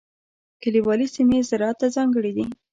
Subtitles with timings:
[0.61, 2.45] کلیوالي سیمې زراعت ته ځانګړې دي.